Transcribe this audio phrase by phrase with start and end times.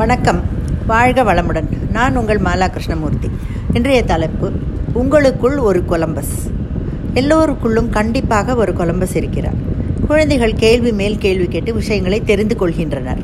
[0.00, 0.40] வணக்கம்.
[0.86, 1.66] வாழ்க வளமுடன்.
[1.92, 3.30] நான் உங்கள் மாலா கிருஷ்ணமூர்த்தி
[3.72, 4.52] இன்றைய தலைப்பு
[4.92, 6.50] உங்களுக்குள் ஒரு கொலம்பஸ்.
[7.14, 9.54] எல்லோருக்குள்ளும் கண்டிப்பாக ஒரு கொலம்பஸ் இருக்கிறார்.
[10.06, 13.18] குழந்தைகள் கேள்வி மேல் கேள்வி கேட்டு விஷயங்களை தெரிந்து கொள்கின்றனர்.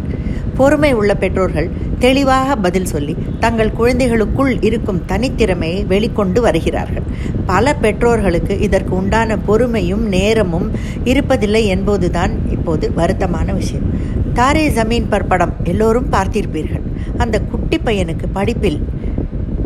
[0.57, 7.03] பொறுமை உள்ள பெற்றோர்கள் தெளிவாக பதில் சொல்லி தங்கள் குழந்தைகளுக்குள் இருக்கும் தனித்திறமையை வெளிக்கொண்டு வருகிறார்கள்.
[7.47, 10.71] பல பெற்றோர்களுக்கு இதற்கு உண்டான பொறுமையும் நேரமும்
[11.05, 14.15] இருப்பதில்லை என்பதுதான் இப்போது வருத்தமான விஷயம்.
[14.39, 16.83] தாரே ஜமீன் பர் படம் எல்லோரும் பார்த்திருப்பீர்கள்.
[17.23, 18.79] அந்த குட்டி பையனுக்கு படிப்பில்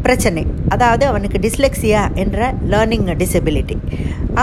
[0.04, 0.42] பிரச்சனை.
[0.74, 2.38] அதாவது அவனுக்கு டிஸ்லெக்சியா என்ற
[2.72, 3.76] லேர்னிங் டிசபிலிட்டி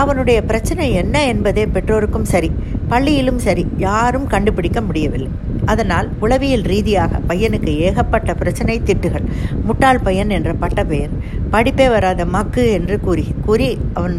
[0.00, 2.50] அவனுடைய பிரச்சனை என்ன என்பதே பெற்றோருக்கும் சரி
[2.90, 5.30] பள்ளியிலும் சரி யாரும் கண்டுபிடிக்க முடியவில்லை.
[5.72, 9.26] அதனால் உளவியல் ரீதியாக பையனுக்கு ஏகப்பட்ட பிரச்சனை திட்டுகள்.
[9.68, 11.14] முட்டாள் பையன் என்ற பட்ட பெயர்
[11.54, 13.70] படிப்பே வராத மக்கு என்று கூறி கூறி
[14.00, 14.18] அவன்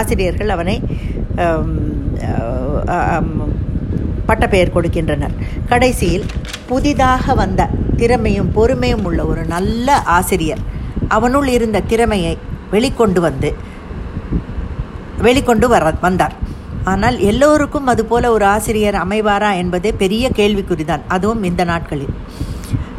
[0.00, 0.76] ஆசிரியர்கள் அவனை
[4.28, 5.34] பட்டப்பெயர் கொடுக்கின்றனர்.
[5.72, 6.26] கடைசியில்
[6.70, 7.68] புதிதாக வந்த
[8.00, 10.62] திறமையும் பொறுமையும் உள்ள ஒரு நல்ல ஆசிரியர்
[11.16, 12.34] அவனுள் இருந்த திறமையை
[12.74, 13.50] வெளிக்கொண்டு வந்து
[15.26, 16.34] வெளிக்கொண்டு வர வந்தார்.
[16.92, 21.04] ஆனால் எல்லோருக்கும் அதுபோல ஒரு ஆசிரியர் அமைவாரா என்பதே பெரிய கேள்விக்குறிதான்.
[21.14, 22.14] அதுவும் இந்த நாட்களில்.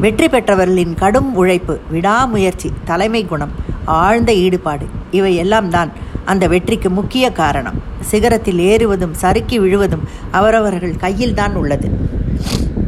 [0.03, 3.53] வெற்றி பெற்றவர்களின் கடும் உழைப்பு விடாமுயற்சி தலைமை குணம்
[3.99, 4.85] ஆழ்ந்த ஈடுபாடு
[5.17, 5.91] இவை எல்லாம் தான்
[6.25, 7.81] அந்த வெற்றிக்கு முக்கிய காரணம்.
[8.11, 12.02] சிகரத்தில் ஏறுவதும் சறுக்கி விழுவதும் அவரவர்கள் கையில்தான் உள்ளது.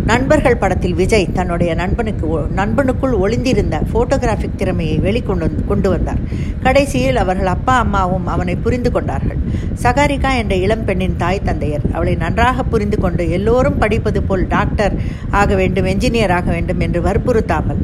[0.10, 2.28] நண்பர்கள் படத்தில் விஜய் தன்னுடைய நண்பனுக்கு
[2.60, 6.22] நண்பனுக்குள் ஒளிந்திருந்த போட்டோகிராஃபிக் திறமையை வெளிக்கொண்டு கொண்டு வந்தார்.
[6.66, 9.40] கடைசியில் அவர்கள் அப்பா அம்மாவும் அவனை புரிந்து கொண்டார்கள்.
[9.84, 11.88] சகாரிகா என்ற இளம் பெண்ணின் தாய் தந்தையர்.
[11.94, 14.96] அவளை நன்றாக புரிந்து கொண்டு எல்லோரும் படிப்பது போல் டாக்டர்
[15.42, 17.82] ஆக வேண்டும் என்ஜினியர் ஆக வேண்டும் என்று வற்புறுத்தாமல்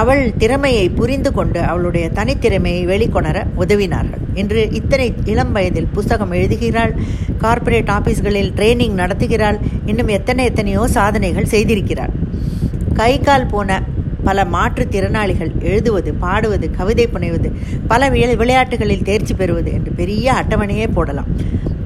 [0.00, 4.24] அவள் திறமையை புரிந்து கொண்டு அவளுடைய தனித்திறமையை வெளிக்கொணர உதவினார்கள்.
[4.34, 6.92] இன்று இத்தனை இளம் வயதில் புஸ்தகம் எழுதுகிறாள்.
[7.44, 9.58] கார்ப்பரேட் ஆஃபீஸ்களில் ட்ரைனிங் நடத்துகிறாள்.
[9.90, 12.14] இன்னும் எத்தனை எத்தனையோ சாதனைகள் செய்திருக்கிறாள்.
[13.00, 13.80] கை கால் போன
[14.26, 17.48] பல மாற்றுத்திறனாளிகள் எழுதுவது பாடுவது கவிதை புனைவது
[17.90, 18.08] பல
[18.40, 21.30] விளையாட்டுகளில் தேர்ச்சி பெறுவது என்று பெரிய அட்டவணையே போடலாம்.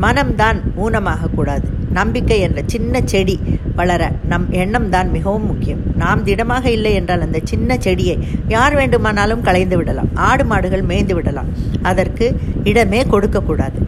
[0.05, 1.67] மனம்தான் ஊனமாக கூடாது.
[1.99, 3.35] நம்பிக்கை என்ற சின்ன செடி
[3.79, 5.83] வளர நம் எண்ணம் தான் மிகவும் முக்கியம்.
[6.03, 8.17] நாம் திடமாக இல்லை என்றால் அந்த சின்ன செடியை
[8.55, 10.11] யார் வேண்டுமானாலும் களைந்து விடலாம்.
[10.29, 11.51] ஆடு மாடுகள் மேய்ந்து விடலாம்.
[11.91, 12.27] அதற்கு
[12.71, 13.79] இடமே கொடுக்கக்கூடாது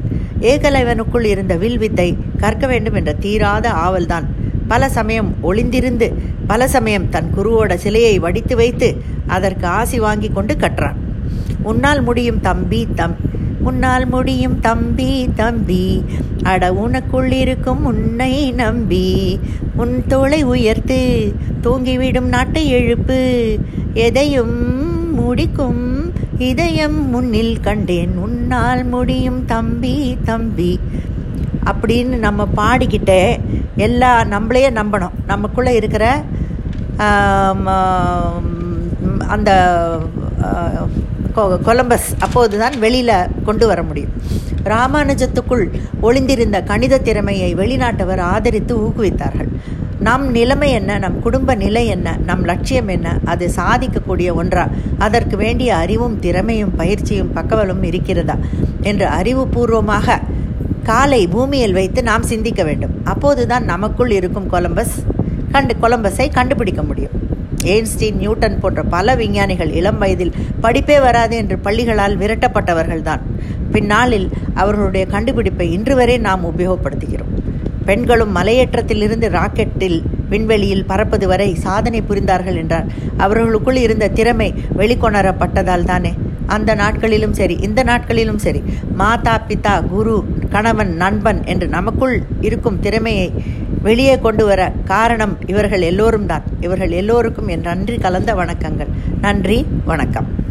[0.51, 4.27] ஏகலைவனுக்குள் இருந்த வில் வித்தை கற்க வேண்டும் என்ற தீராத ஆவல்தான்.
[4.69, 6.13] பல சமயம் ஒளிந்திருந்து
[6.47, 8.89] பல சமயம் தன் குருவோட சிலையை வடித்து வைத்து
[9.27, 10.99] அதற்கு ஆசி வாங்கி கொண்டு கற்றான்.
[11.63, 13.17] உன்னால் முடியும் தம்பி தம்
[13.61, 16.05] உன்னால் முடியும் தம்பி தம்பி.
[16.43, 19.07] அட உனக்குள் இருக்கும் உன்னை நம்பி.
[19.77, 20.99] உன் தோளை உயர்த்து
[21.63, 23.21] தூங்கிவிடும் நாட்டை எழுப்பு.
[23.95, 24.57] எதையும்
[25.19, 25.83] முடிக்கும்.
[26.51, 29.41] இதயம் முன்னில் கண்டேன் உன்னால் முடியும்.
[29.53, 29.97] தம்பி
[30.31, 30.73] தம்பி.
[31.71, 33.23] அப்படின்னு நம்ம பாடிக்கிட்டே
[33.87, 35.17] எல்லா நம்மளையே நம்பணும்.
[35.33, 36.05] நமக்குள்ளே இருக்கிற
[39.35, 39.51] அந்த
[41.67, 43.17] கொலம்பஸ் அப்போது தான் வெளியில்
[43.47, 44.13] கொண்டு வர முடியும்.
[44.65, 45.65] ராமானுஜத்துக்குள்
[46.01, 49.49] ஒளிந்திருந்த கணித திறமையை வெளிநாட்டவர் ஆதரித்து ஊக்குவித்தார்கள்.
[50.01, 50.99] நம் நிலைமை என்ன?
[50.99, 52.17] நம் குடும்ப நிலை என்ன?
[52.25, 53.19] நம் லட்சியம் என்ன?
[53.25, 54.69] அது சாதிக்கக்கூடிய ஒன்றா?
[54.99, 58.37] அதற்கு வேண்டிய அறிவும் திறமையும் பயிற்சியும் பக்கவலும் இருக்கிறதா?
[58.81, 60.19] என்று அறிவுபூர்வமாக
[60.83, 62.91] காலை பூமியில் வைத்து நாம் சிந்திக்க வேண்டும்.
[63.05, 65.05] அப்போதுதான் நமக்குள் இருக்கும் கொலம்பஸ்
[65.53, 67.23] கண்டு கொலம்பஸை கண்டுபிடிக்க முடியும்.
[67.63, 73.21] எயின்ஸ்டீன் நியூட்டன் போன்ற பல விஞ்ஞானிகள் இளம் வயதில் படிப்பே வராது என்று பள்ளிகளால் விரட்டப்பட்டவர்கள்தான்.
[73.73, 77.33] பின்னாளில் அவர்களுடைய கண்டுபிடிப்பை இன்று வரை நாம் உபயோகப்படுத்துகிறோம்.
[77.85, 82.85] பெண்களும் மலையேற்றத்திலிருந்து ராக்கெட்டில் விண்வெளியில் பறப்பது வரை சாதனை புரிந்தார்கள் என்றால்
[83.17, 86.13] அவர்களுக்குள் இருந்த திறமை வெளிக்கொணரப்பட்டதால் தானே.
[86.47, 88.63] அந்த நாட்களிலும் சரி இந்த நாட்களிலும் சரி
[88.99, 93.33] மாதா பிதா குரு கணவன் நண்பன் என்று நமக்குள் இருக்கும் திறமையை
[93.83, 98.89] வெளியே கொண்டு வர காரணம் இவர்கள் எல்லோரும் தான் இவர்கள் எல்லோருக்கும் என் நன்றி கலந்த வணக்கங்கள்.
[99.21, 100.44] நன்றி வணக்கம்.